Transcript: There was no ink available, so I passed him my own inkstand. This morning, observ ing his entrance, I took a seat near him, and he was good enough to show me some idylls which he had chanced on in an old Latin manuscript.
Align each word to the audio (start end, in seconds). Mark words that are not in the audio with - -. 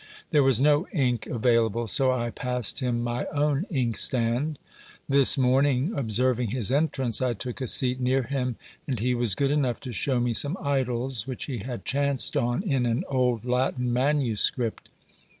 There 0.31 0.41
was 0.41 0.59
no 0.59 0.87
ink 0.91 1.27
available, 1.27 1.85
so 1.85 2.11
I 2.11 2.31
passed 2.31 2.79
him 2.79 3.03
my 3.03 3.27
own 3.27 3.67
inkstand. 3.69 4.57
This 5.07 5.37
morning, 5.37 5.93
observ 5.95 6.39
ing 6.39 6.49
his 6.49 6.71
entrance, 6.71 7.21
I 7.21 7.33
took 7.35 7.61
a 7.61 7.67
seat 7.67 7.99
near 7.99 8.23
him, 8.23 8.55
and 8.87 8.99
he 8.99 9.13
was 9.13 9.35
good 9.35 9.51
enough 9.51 9.79
to 9.81 9.91
show 9.91 10.19
me 10.19 10.33
some 10.33 10.55
idylls 10.57 11.27
which 11.27 11.45
he 11.45 11.59
had 11.59 11.85
chanced 11.85 12.35
on 12.35 12.63
in 12.63 12.87
an 12.87 13.03
old 13.09 13.45
Latin 13.45 13.93
manuscript. 13.93 14.89